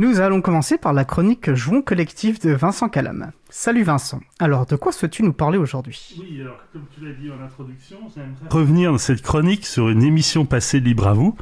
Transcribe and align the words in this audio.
Nous 0.00 0.20
allons 0.20 0.40
commencer 0.40 0.78
par 0.78 0.92
la 0.92 1.04
chronique 1.04 1.52
Jouons 1.54 1.82
collectif 1.82 2.38
de 2.38 2.52
Vincent 2.52 2.88
Calam. 2.88 3.32
Salut 3.50 3.82
Vincent. 3.82 4.20
Alors, 4.38 4.64
de 4.64 4.76
quoi 4.76 4.92
souhaites-tu 4.92 5.24
nous 5.24 5.32
parler 5.32 5.58
aujourd'hui? 5.58 6.14
Oui, 6.20 6.40
alors, 6.40 6.58
comme 6.72 6.84
tu 6.94 7.04
l'as 7.04 7.14
dit 7.14 7.28
en 7.32 7.44
introduction, 7.44 7.96
j'aimerais 8.14 8.48
revenir 8.48 8.92
dans 8.92 8.98
cette 8.98 9.22
chronique 9.22 9.66
sur 9.66 9.88
une 9.88 10.04
émission 10.04 10.46
passée 10.46 10.78
libre 10.78 11.08
à 11.08 11.14
vous, 11.14 11.34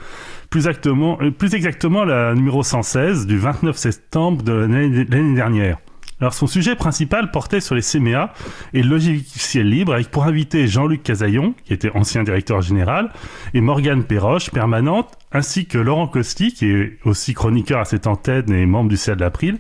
plus 0.48 0.60
exactement, 0.60 1.18
euh, 1.20 1.30
plus 1.30 1.54
exactement 1.54 2.06
la 2.06 2.32
numéro 2.32 2.62
116 2.62 3.26
du 3.26 3.36
29 3.36 3.76
septembre 3.76 4.42
de 4.42 4.52
l'année 4.52 5.34
dernière. 5.34 5.76
Alors 6.20 6.32
son 6.32 6.46
sujet 6.46 6.74
principal 6.74 7.30
portait 7.30 7.60
sur 7.60 7.74
les 7.74 7.82
CMA 7.82 8.32
et 8.72 8.82
le 8.82 8.88
logiciel 8.88 9.68
libre 9.68 9.92
avec 9.92 10.10
pour 10.10 10.24
invité 10.24 10.66
Jean-Luc 10.66 11.02
Casaillon, 11.02 11.54
qui 11.64 11.74
était 11.74 11.90
ancien 11.94 12.22
directeur 12.22 12.62
général, 12.62 13.10
et 13.52 13.60
Morgane 13.60 14.04
Perroche, 14.04 14.50
permanente, 14.50 15.12
ainsi 15.32 15.66
que 15.66 15.76
Laurent 15.76 16.08
Costi, 16.08 16.54
qui 16.54 16.70
est 16.70 16.98
aussi 17.04 17.34
chroniqueur 17.34 17.80
à 17.80 17.84
cette 17.84 18.06
antenne 18.06 18.50
et 18.50 18.64
membre 18.64 18.88
du 18.88 18.96
CA 18.96 19.14
de 19.14 19.20
l'April, 19.20 19.58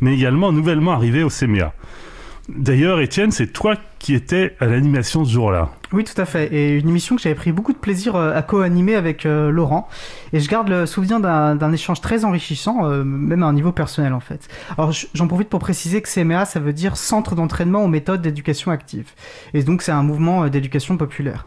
mais 0.00 0.14
également 0.14 0.52
nouvellement 0.52 0.92
arrivé 0.92 1.24
au 1.24 1.28
CMA. 1.28 1.72
D'ailleurs, 2.48 3.00
Étienne, 3.00 3.32
c'est 3.32 3.52
toi 3.52 3.74
qui 4.06 4.14
étais 4.14 4.54
à 4.60 4.66
l'animation 4.66 5.24
ce 5.24 5.32
jour-là. 5.32 5.70
Oui, 5.92 6.04
tout 6.04 6.20
à 6.20 6.26
fait. 6.26 6.46
Et 6.54 6.78
une 6.78 6.88
émission 6.88 7.16
que 7.16 7.22
j'avais 7.22 7.34
pris 7.34 7.50
beaucoup 7.50 7.72
de 7.72 7.78
plaisir 7.78 8.14
euh, 8.14 8.36
à 8.36 8.42
co-animer 8.42 8.94
avec 8.94 9.26
euh, 9.26 9.50
Laurent. 9.50 9.88
Et 10.32 10.38
je 10.38 10.48
garde 10.48 10.68
le 10.68 10.86
souvenir 10.86 11.18
d'un 11.18 11.72
échange 11.72 12.00
très 12.00 12.24
enrichissant, 12.24 12.88
euh, 12.88 13.02
même 13.02 13.42
à 13.42 13.46
un 13.46 13.52
niveau 13.52 13.72
personnel 13.72 14.12
en 14.12 14.20
fait. 14.20 14.46
Alors 14.78 14.92
j'en 14.92 15.26
profite 15.26 15.48
pour 15.48 15.58
préciser 15.58 16.02
que 16.02 16.08
CMA, 16.08 16.44
ça 16.44 16.60
veut 16.60 16.72
dire 16.72 16.96
Centre 16.96 17.34
d'entraînement 17.34 17.82
aux 17.82 17.88
méthodes 17.88 18.22
d'éducation 18.22 18.70
active. 18.70 19.10
Et 19.54 19.64
donc 19.64 19.82
c'est 19.82 19.90
un 19.90 20.04
mouvement 20.04 20.46
d'éducation 20.46 20.96
populaire. 20.96 21.44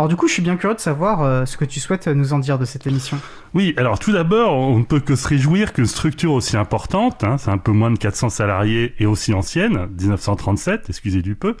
Alors 0.00 0.08
du 0.08 0.16
coup, 0.16 0.28
je 0.28 0.32
suis 0.32 0.42
bien 0.42 0.56
curieux 0.56 0.74
de 0.74 0.80
savoir 0.80 1.22
euh, 1.22 1.44
ce 1.44 1.58
que 1.58 1.66
tu 1.66 1.78
souhaites 1.80 2.08
nous 2.08 2.32
en 2.32 2.38
dire 2.38 2.58
de 2.58 2.64
cette 2.64 2.86
émission. 2.86 3.18
Oui, 3.52 3.74
alors 3.76 3.98
tout 3.98 4.12
d'abord, 4.12 4.54
on 4.54 4.78
ne 4.78 4.84
peut 4.84 5.00
que 5.00 5.14
se 5.14 5.28
réjouir 5.28 5.74
qu'une 5.74 5.84
structure 5.84 6.32
aussi 6.32 6.56
importante, 6.56 7.22
hein, 7.22 7.36
c'est 7.38 7.50
un 7.50 7.58
peu 7.58 7.72
moins 7.72 7.90
de 7.90 7.98
400 7.98 8.30
salariés 8.30 8.94
et 8.98 9.04
aussi 9.04 9.34
ancienne, 9.34 9.88
1937, 10.00 10.86
excusez 10.88 11.20
du 11.20 11.34
peu, 11.34 11.54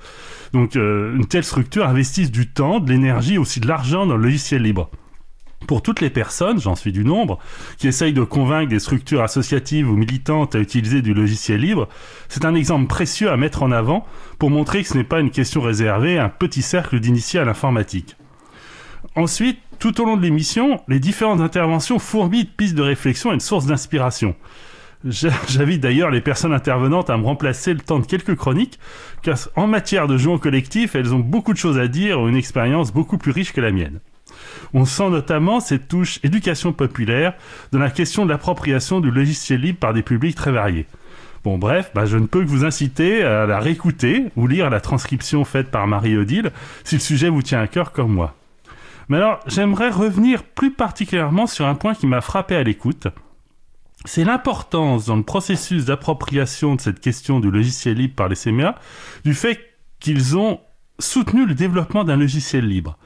donc 0.52 0.76
euh, 0.76 1.14
une 1.16 1.26
telle 1.26 1.44
structure 1.44 1.86
investisse 1.86 2.30
du 2.30 2.48
temps, 2.48 2.80
de 2.80 2.90
l'énergie, 2.90 3.38
aussi 3.38 3.60
de 3.60 3.68
l'argent 3.68 4.06
dans 4.06 4.16
le 4.16 4.22
logiciel 4.22 4.62
libre 4.62 4.90
pour 5.66 5.82
toutes 5.82 6.00
les 6.00 6.10
personnes, 6.10 6.60
j'en 6.60 6.74
suis 6.74 6.92
du 6.92 7.04
nombre, 7.04 7.38
qui 7.78 7.86
essayent 7.86 8.12
de 8.12 8.24
convaincre 8.24 8.70
des 8.70 8.80
structures 8.80 9.22
associatives 9.22 9.88
ou 9.88 9.96
militantes 9.96 10.54
à 10.54 10.58
utiliser 10.58 11.02
du 11.02 11.14
logiciel 11.14 11.60
libre, 11.60 11.88
c'est 12.28 12.44
un 12.44 12.54
exemple 12.54 12.86
précieux 12.86 13.30
à 13.30 13.36
mettre 13.36 13.62
en 13.62 13.70
avant 13.70 14.04
pour 14.38 14.50
montrer 14.50 14.82
que 14.82 14.88
ce 14.88 14.98
n'est 14.98 15.04
pas 15.04 15.20
une 15.20 15.30
question 15.30 15.60
réservée 15.60 16.18
à 16.18 16.24
un 16.24 16.28
petit 16.28 16.62
cercle 16.62 16.98
d'initiés 16.98 17.40
à 17.40 17.44
l'informatique. 17.44 18.16
Ensuite, 19.14 19.58
tout 19.78 20.00
au 20.00 20.04
long 20.04 20.16
de 20.16 20.22
l'émission, 20.22 20.80
les 20.88 20.98
différentes 20.98 21.40
interventions 21.40 21.98
fourmillent 21.98 22.44
de 22.44 22.50
pistes 22.50 22.74
de 22.74 22.82
réflexion 22.82 23.32
et 23.32 23.36
de 23.36 23.42
sources 23.42 23.66
d'inspiration. 23.66 24.34
J'invite 25.48 25.80
d'ailleurs 25.80 26.10
les 26.10 26.20
personnes 26.20 26.52
intervenantes 26.52 27.08
à 27.08 27.16
me 27.16 27.24
remplacer 27.24 27.72
le 27.72 27.80
temps 27.80 28.00
de 28.00 28.06
quelques 28.06 28.36
chroniques, 28.36 28.78
car 29.22 29.38
en 29.56 29.66
matière 29.66 30.06
de 30.06 30.18
jeux 30.18 30.36
collectif, 30.36 30.94
elles 30.94 31.14
ont 31.14 31.20
beaucoup 31.20 31.52
de 31.52 31.58
choses 31.58 31.78
à 31.78 31.88
dire 31.88 32.26
une 32.28 32.36
expérience 32.36 32.92
beaucoup 32.92 33.16
plus 33.16 33.32
riche 33.32 33.52
que 33.52 33.60
la 33.60 33.70
mienne. 33.70 34.00
On 34.74 34.84
sent 34.84 35.08
notamment 35.10 35.60
cette 35.60 35.88
touche 35.88 36.20
éducation 36.22 36.72
populaire 36.72 37.34
dans 37.72 37.78
la 37.78 37.90
question 37.90 38.24
de 38.24 38.30
l'appropriation 38.30 39.00
du 39.00 39.10
logiciel 39.10 39.60
libre 39.60 39.78
par 39.78 39.94
des 39.94 40.02
publics 40.02 40.36
très 40.36 40.52
variés. 40.52 40.86
Bon 41.42 41.56
bref, 41.56 41.90
bah, 41.94 42.04
je 42.04 42.18
ne 42.18 42.26
peux 42.26 42.42
que 42.42 42.48
vous 42.48 42.66
inciter 42.66 43.22
à 43.22 43.46
la 43.46 43.58
réécouter 43.58 44.26
ou 44.36 44.46
lire 44.46 44.68
la 44.68 44.80
transcription 44.80 45.44
faite 45.44 45.70
par 45.70 45.86
Marie-Odile 45.86 46.52
si 46.84 46.96
le 46.96 47.00
sujet 47.00 47.30
vous 47.30 47.42
tient 47.42 47.60
à 47.60 47.66
cœur 47.66 47.92
comme 47.92 48.12
moi. 48.12 48.34
Mais 49.08 49.16
alors, 49.16 49.40
j'aimerais 49.46 49.88
revenir 49.88 50.42
plus 50.42 50.70
particulièrement 50.70 51.46
sur 51.46 51.66
un 51.66 51.74
point 51.74 51.94
qui 51.94 52.06
m'a 52.06 52.20
frappé 52.20 52.54
à 52.54 52.62
l'écoute. 52.62 53.08
C'est 54.06 54.24
l'importance 54.24 55.06
dans 55.06 55.16
le 55.16 55.22
processus 55.22 55.84
d'appropriation 55.84 56.74
de 56.74 56.80
cette 56.80 57.00
question 57.00 57.38
du 57.38 57.50
logiciel 57.50 57.96
libre 57.98 58.14
par 58.14 58.28
les 58.28 58.36
CMA 58.36 58.74
du 59.24 59.34
fait 59.34 59.60
qu'ils 59.98 60.38
ont 60.38 60.60
soutenu 60.98 61.44
le 61.46 61.54
développement 61.54 62.04
d'un 62.04 62.16
logiciel 62.16 62.66
libre. 62.66 62.96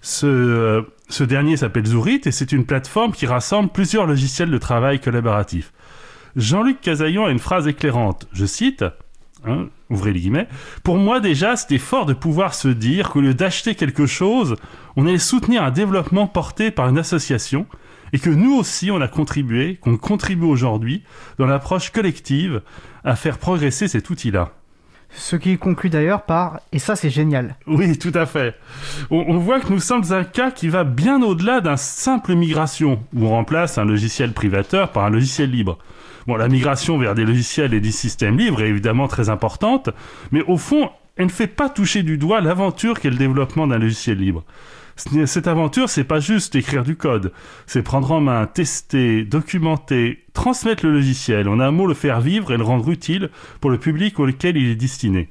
Ce, 0.00 0.26
euh, 0.26 0.82
ce 1.10 1.24
dernier 1.24 1.58
s'appelle 1.58 1.86
Zourit 1.86 2.22
et 2.24 2.32
c'est 2.32 2.52
une 2.52 2.64
plateforme 2.64 3.12
qui 3.12 3.26
rassemble 3.26 3.68
plusieurs 3.68 4.06
logiciels 4.06 4.50
de 4.50 4.58
travail 4.58 4.98
collaboratif. 4.98 5.72
Jean-Luc 6.36 6.80
Casaillon 6.80 7.26
a 7.26 7.30
une 7.30 7.38
phrase 7.38 7.66
éclairante, 7.68 8.26
je 8.32 8.46
cite, 8.46 8.84
hein, 9.44 9.68
ouvrez 9.90 10.12
les 10.12 10.20
guillemets, 10.20 10.48
pour 10.84 10.96
moi 10.96 11.20
déjà 11.20 11.56
c'était 11.56 11.78
fort 11.78 12.06
de 12.06 12.14
pouvoir 12.14 12.54
se 12.54 12.68
dire 12.68 13.10
qu'au 13.10 13.20
lieu 13.20 13.34
d'acheter 13.34 13.74
quelque 13.74 14.06
chose, 14.06 14.56
on 14.96 15.06
allait 15.06 15.18
soutenir 15.18 15.64
un 15.64 15.70
développement 15.70 16.26
porté 16.26 16.70
par 16.70 16.88
une 16.88 16.98
association 16.98 17.66
et 18.12 18.18
que 18.18 18.30
nous 18.30 18.54
aussi 18.54 18.90
on 18.90 19.00
a 19.00 19.08
contribué, 19.08 19.76
qu'on 19.80 19.96
contribue 19.96 20.46
aujourd'hui 20.46 21.02
dans 21.38 21.46
l'approche 21.46 21.90
collective 21.90 22.62
à 23.04 23.16
faire 23.16 23.38
progresser 23.38 23.88
cet 23.88 24.10
outil-là. 24.10 24.52
Ce 25.12 25.34
qui 25.34 25.58
conclut 25.58 25.90
d'ailleurs 25.90 26.22
par 26.22 26.60
et 26.72 26.78
ça 26.78 26.94
c'est 26.94 27.10
génial. 27.10 27.56
Oui, 27.66 27.98
tout 27.98 28.12
à 28.14 28.26
fait. 28.26 28.54
On, 29.10 29.24
on, 29.28 29.38
voit 29.38 29.60
que 29.60 29.72
nous 29.72 29.80
sommes 29.80 30.04
un 30.12 30.22
cas 30.22 30.52
qui 30.52 30.68
va 30.68 30.84
bien 30.84 31.20
au-delà 31.22 31.60
d'un 31.60 31.76
simple 31.76 32.34
migration 32.34 33.02
où 33.14 33.26
on 33.26 33.30
remplace 33.30 33.76
un 33.78 33.84
logiciel 33.84 34.32
privateur 34.32 34.92
par 34.92 35.04
un 35.04 35.10
logiciel 35.10 35.50
libre. 35.50 35.78
Bon, 36.26 36.36
la 36.36 36.48
migration 36.48 36.98
vers 36.98 37.14
des 37.14 37.24
logiciels 37.24 37.74
et 37.74 37.80
des 37.80 37.90
systèmes 37.90 38.38
libres 38.38 38.62
est 38.62 38.68
évidemment 38.68 39.08
très 39.08 39.30
importante, 39.30 39.90
mais 40.30 40.42
au 40.42 40.58
fond, 40.58 40.90
elle 41.20 41.26
ne 41.26 41.30
fait 41.30 41.46
pas 41.46 41.68
toucher 41.68 42.02
du 42.02 42.16
doigt 42.16 42.40
l'aventure 42.40 42.98
qu'est 42.98 43.10
le 43.10 43.16
développement 43.16 43.66
d'un 43.66 43.76
logiciel 43.76 44.16
libre. 44.16 44.42
Cette 44.96 45.48
aventure, 45.48 45.90
c'est 45.90 46.04
pas 46.04 46.18
juste 46.18 46.54
écrire 46.54 46.82
du 46.82 46.96
code, 46.96 47.32
c'est 47.66 47.82
prendre 47.82 48.10
en 48.12 48.22
main, 48.22 48.46
tester, 48.46 49.24
documenter, 49.24 50.24
transmettre 50.32 50.86
le 50.86 50.92
logiciel, 50.92 51.48
en 51.48 51.60
un 51.60 51.72
mot 51.72 51.86
le 51.86 51.92
faire 51.92 52.22
vivre 52.22 52.52
et 52.52 52.56
le 52.56 52.64
rendre 52.64 52.88
utile 52.90 53.28
pour 53.60 53.70
le 53.70 53.76
public 53.76 54.18
auquel 54.18 54.56
il 54.56 54.70
est 54.70 54.76
destiné. 54.76 55.28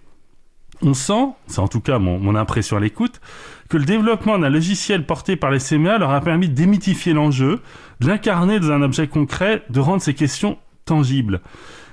On 0.83 0.93
sent, 0.93 1.29
c'est 1.47 1.59
en 1.59 1.67
tout 1.67 1.81
cas 1.81 1.97
mon, 1.97 2.19
mon 2.19 2.35
impression 2.35 2.77
à 2.77 2.79
l'écoute, 2.79 3.19
que 3.67 3.77
le 3.77 3.85
développement 3.85 4.37
d'un 4.37 4.49
logiciel 4.49 5.07
porté 5.07 5.37
par 5.37 5.49
les 5.49 5.59
CMA 5.59 5.97
leur 5.97 6.11
a 6.11 6.21
permis 6.21 6.49
de 6.49 6.55
démythifier 6.55 7.13
l'enjeu, 7.13 7.61
de 7.99 8.07
l'incarner 8.07 8.59
dans 8.59 8.71
un 8.71 8.83
objet 8.83 9.07
concret, 9.07 9.63
de 9.71 9.79
rendre 9.79 10.03
ces 10.03 10.13
questions 10.13 10.59
tangibles. 10.85 11.41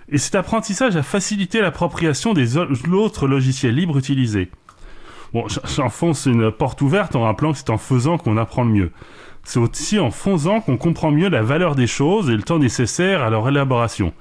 Et 0.08 0.18
cet 0.18 0.34
apprentissage 0.34 0.96
a 0.96 1.02
facilité 1.02 1.60
l'appropriation 1.60 2.32
des 2.32 2.56
autres 2.56 3.26
logiciels 3.26 3.74
libres 3.74 3.98
utilisés. 3.98 4.50
Bon, 5.32 5.46
j'enfonce 5.48 6.26
une 6.26 6.52
porte 6.52 6.80
ouverte 6.80 7.16
en 7.16 7.22
rappelant 7.22 7.52
que 7.52 7.58
c'est 7.58 7.70
en 7.70 7.78
faisant 7.78 8.16
qu'on 8.16 8.36
apprend 8.36 8.64
le 8.64 8.70
mieux. 8.70 8.90
C'est 9.42 9.58
aussi 9.58 9.98
en 9.98 10.10
faisant 10.10 10.60
qu'on 10.60 10.76
comprend 10.76 11.10
mieux 11.10 11.28
la 11.28 11.42
valeur 11.42 11.74
des 11.74 11.86
choses 11.86 12.30
et 12.30 12.36
le 12.36 12.42
temps 12.42 12.58
nécessaire 12.58 13.22
à 13.22 13.30
leur 13.30 13.48
élaboration. 13.48 14.12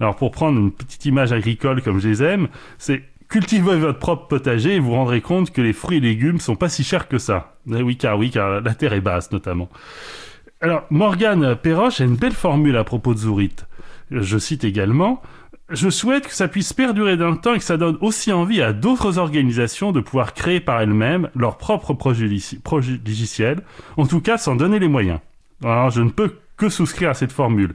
Alors 0.00 0.16
pour 0.16 0.30
prendre 0.30 0.58
une 0.58 0.72
petite 0.72 1.04
image 1.06 1.32
agricole 1.32 1.82
comme 1.82 2.00
je 2.00 2.08
les 2.08 2.22
aime, 2.22 2.48
c'est 2.78 3.02
cultivez 3.28 3.76
votre 3.76 3.98
propre 3.98 4.28
potager 4.28 4.74
et 4.76 4.78
vous 4.78 4.92
rendrez 4.92 5.20
compte 5.20 5.52
que 5.52 5.60
les 5.60 5.72
fruits 5.72 5.98
et 5.98 6.00
légumes 6.00 6.40
sont 6.40 6.56
pas 6.56 6.68
si 6.68 6.84
chers 6.84 7.08
que 7.08 7.18
ça. 7.18 7.56
Eh 7.72 7.82
oui, 7.82 7.96
car 7.96 8.18
oui, 8.18 8.30
car 8.30 8.60
la 8.60 8.74
terre 8.74 8.92
est 8.92 9.00
basse 9.00 9.32
notamment. 9.32 9.68
Alors, 10.60 10.84
Morgane 10.90 11.54
Perroche 11.56 12.00
a 12.00 12.04
une 12.04 12.16
belle 12.16 12.32
formule 12.32 12.76
à 12.76 12.84
propos 12.84 13.14
de 13.14 13.18
Zourit. 13.18 13.56
Je 14.10 14.38
cite 14.38 14.64
également 14.64 15.22
je 15.68 15.90
souhaite 15.90 16.28
que 16.28 16.34
ça 16.34 16.46
puisse 16.46 16.72
perdurer 16.72 17.16
dans 17.16 17.30
le 17.30 17.38
temps 17.38 17.54
et 17.54 17.58
que 17.58 17.64
ça 17.64 17.76
donne 17.76 17.98
aussi 18.00 18.32
envie 18.32 18.62
à 18.62 18.72
d'autres 18.72 19.18
organisations 19.18 19.90
de 19.90 20.00
pouvoir 20.00 20.32
créer 20.32 20.60
par 20.60 20.80
elles-mêmes 20.80 21.28
leur 21.34 21.56
propre 21.58 21.92
projet 21.92 22.28
logiciel, 22.28 23.62
en 23.96 24.06
tout 24.06 24.20
cas 24.20 24.38
sans 24.38 24.54
donner 24.54 24.78
les 24.78 24.88
moyens. 24.88 25.18
Alors 25.64 25.90
je 25.90 26.02
ne 26.02 26.10
peux 26.10 26.34
que 26.56 26.68
souscrire 26.68 27.10
à 27.10 27.14
cette 27.14 27.32
formule. 27.32 27.74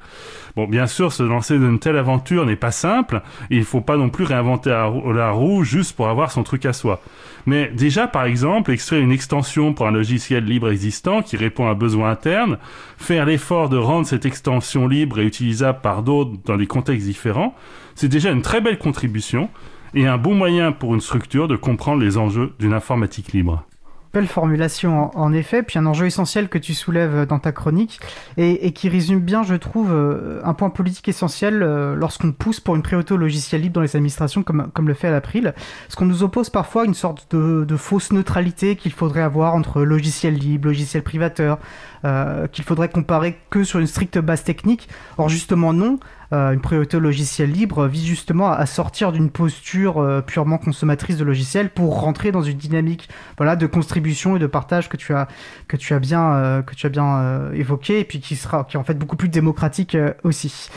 Bon, 0.56 0.68
bien 0.68 0.88
sûr, 0.88 1.14
se 1.14 1.24
lancer 1.24 1.58
dans 1.58 1.70
une 1.70 1.80
telle 1.80 1.98
aventure 1.98 2.46
n'est 2.46 2.56
pas 2.56 2.72
simple, 2.72 3.22
et 3.50 3.56
il 3.56 3.60
ne 3.60 3.66
faut 3.66 3.82
pas 3.82 3.98
non 3.98 4.10
plus 4.10 4.26
réinventer 4.26 4.70
la 4.70 5.32
roue 5.32 5.64
juste 5.64 5.96
pour 5.96 6.10
avoir 6.10 6.32
son 6.32 6.44
truc 6.44 6.66
à 6.66 6.74
soi. 6.74 7.02
Mais 7.46 7.70
déjà, 7.70 8.08
par 8.08 8.26
exemple, 8.26 8.72
extraire 8.72 9.02
une 9.02 9.12
extension 9.12 9.74
pour 9.74 9.88
un 9.88 9.92
logiciel 9.92 10.44
libre 10.46 10.70
existant 10.70 11.22
qui 11.22 11.38
répond 11.38 11.68
à 11.68 11.72
un 11.72 11.76
besoin 11.76 12.12
interne, 12.12 12.58
faire 12.98 13.26
l'effort 13.26 13.70
de 13.70 13.78
rendre 13.78 14.06
cette 14.06 14.26
extension 14.26 14.88
libre 14.88 15.20
et 15.20 15.26
utilisable 15.26 15.80
par 15.82 16.04
d'autres 16.04 16.32
dans 16.46 16.58
des 16.58 16.68
contextes 16.68 17.06
différents, 17.06 17.56
c'est 17.96 18.10
déjà 18.10 18.32
une 18.32 18.42
très 18.42 18.62
belle 18.62 18.78
contribution 18.78 19.50
et 19.94 20.08
un 20.08 20.18
bon 20.18 20.36
moyen 20.36 20.72
pour 20.72 20.94
une 20.94 21.02
structure 21.02 21.48
de 21.48 21.56
comprendre 21.56 22.02
les 22.02 22.18
enjeux 22.18 22.54
d'une 22.60 22.74
informatique 22.74 23.34
libre. 23.34 23.66
Belle 24.14 24.28
formulation 24.28 25.18
en 25.18 25.32
effet, 25.32 25.64
puis 25.64 25.80
un 25.80 25.86
enjeu 25.86 26.06
essentiel 26.06 26.50
que 26.50 26.58
tu 26.58 26.74
soulèves 26.74 27.26
dans 27.26 27.40
ta 27.40 27.52
chronique 27.52 28.00
et, 28.38 28.74
qui 28.74 28.90
résume 28.90 29.22
bien, 29.22 29.44
je 29.44 29.56
trouve, 29.56 29.92
euh, 29.92 30.42
un 30.44 30.54
point 30.54 30.70
politique 30.70 31.08
essentiel 31.08 31.64
euh, 31.64 31.96
lorsqu'on 31.96 32.34
pousse 32.34 32.60
pour 32.60 32.76
une 32.76 32.84
au 33.10 33.18
logiciel 33.18 33.62
libre 33.62 33.76
dans 33.76 33.82
les 33.82 33.96
administrations 33.96 34.44
comme, 34.44 34.70
comme 34.74 34.88
le 34.88 34.94
fait 34.94 35.08
à 35.08 35.12
l'April. 35.12 35.54
Ce 35.88 35.96
qu'on 35.96 36.06
nous 36.06 36.24
oppose 36.24 36.50
parfois 36.50 36.86
une 36.86 36.94
sorte 36.94 37.34
de, 37.34 37.64
de 37.64 37.76
fausse 37.78 38.12
neutralité 38.12 38.76
qu'il 38.76 38.92
faudrait 38.92 39.22
avoir 39.22 39.56
entre 39.56 39.82
logiciel 39.82 40.36
libre, 40.36 40.68
logiciel 40.68 41.04
privateur, 41.04 41.58
euh, 42.04 42.48
qu'il 42.48 42.64
faudrait 42.64 42.90
comparer 42.90 43.38
que 43.50 43.64
sur 43.64 43.80
une 43.80 43.88
stricte 43.88 44.18
base 44.18 44.44
technique. 44.44 44.90
Or 45.18 45.30
justement 45.30 45.74
non. 45.74 46.00
Euh, 46.34 46.52
une 46.52 46.62
priorité 46.62 46.98
au 46.98 47.00
logiciel 47.00 47.52
libre 47.52 47.88
vise 47.88 48.06
justement 48.06 48.52
à 48.52 48.66
sortir 48.66 49.12
d'une 49.12 49.30
posture 49.30 49.98
euh, 49.98 50.22
purement 50.22 50.58
consommatrice 50.58 51.18
de 51.18 51.26
logiciels 51.26 51.70
pour 51.70 52.00
rentrer 52.00 52.32
dans 52.32 52.42
une 52.42 52.58
dynamique 52.58 53.10
voilà 53.38 53.58
de 53.58 53.68
contribution 53.68 54.38
et 54.38 54.40
de 54.40 54.48
partage 54.48 54.88
que 54.88 54.96
tu 54.96 55.14
as 55.14 55.28
que 55.68 55.76
tu 55.76 55.94
as 55.94 56.00
bien 56.00 56.64
que 56.66 56.74
tu 56.74 56.86
as 56.86 56.90
bien 56.90 57.52
évoqué 57.54 58.00
et 58.00 58.06
puis 58.06 58.22
qui 58.22 58.38
sera 58.38 58.64
qui 58.64 58.78
est 58.78 58.80
en 58.80 58.84
fait 58.86 58.98
beaucoup 58.98 59.18
plus 59.18 59.28
démocratique 59.28 59.98
aussi. 60.24 60.70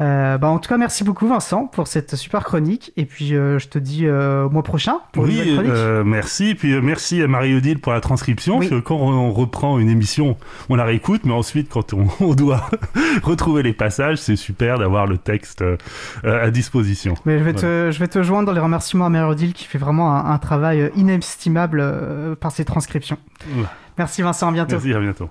Euh, 0.00 0.38
bah, 0.38 0.48
en 0.48 0.58
tout 0.58 0.68
cas, 0.68 0.78
merci 0.78 1.04
beaucoup 1.04 1.28
Vincent 1.28 1.66
pour 1.66 1.86
cette 1.86 2.16
super 2.16 2.44
chronique. 2.44 2.92
Et 2.96 3.04
puis 3.04 3.34
euh, 3.34 3.58
je 3.58 3.68
te 3.68 3.78
dis 3.78 4.06
euh, 4.06 4.44
au 4.44 4.50
mois 4.50 4.62
prochain 4.62 4.98
pour 5.12 5.26
une 5.26 5.30
Oui, 5.32 5.50
nouvelle 5.50 5.72
chronique. 5.72 6.06
merci. 6.06 6.54
Puis 6.54 6.72
euh, 6.72 6.80
merci 6.82 7.22
à 7.22 7.28
Marie-Odile 7.28 7.78
pour 7.78 7.92
la 7.92 8.00
transcription. 8.00 8.58
Oui. 8.58 8.68
Parce 8.68 8.80
que 8.80 8.86
quand 8.86 8.96
on 8.96 9.30
reprend 9.32 9.78
une 9.78 9.88
émission, 9.88 10.36
on 10.68 10.74
la 10.76 10.84
réécoute, 10.84 11.22
mais 11.24 11.32
ensuite, 11.32 11.68
quand 11.68 11.92
on, 11.92 12.06
on 12.20 12.34
doit 12.34 12.68
retrouver 13.22 13.62
les 13.62 13.72
passages, 13.72 14.18
c'est 14.18 14.36
super 14.36 14.78
d'avoir 14.78 15.06
le 15.06 15.18
texte 15.18 15.64
à 16.24 16.50
disposition. 16.50 17.14
Mais 17.24 17.38
je 17.38 17.44
vais, 17.44 17.52
te, 17.54 17.90
je 17.92 17.98
vais 17.98 18.08
te 18.08 18.22
joindre 18.22 18.46
dans 18.46 18.52
les 18.52 18.60
remerciements 18.60 19.06
à 19.06 19.10
Merodil 19.10 19.52
qui 19.52 19.64
fait 19.64 19.78
vraiment 19.78 20.16
un, 20.16 20.32
un 20.32 20.38
travail 20.38 20.90
inestimable 20.96 22.36
par 22.40 22.50
ses 22.52 22.64
transcriptions. 22.64 23.18
Ouais. 23.56 23.64
Merci 23.98 24.22
Vincent, 24.22 24.48
à 24.48 24.52
bientôt. 24.52 24.72
Merci, 24.72 24.94
à 24.94 25.00
bientôt. 25.00 25.28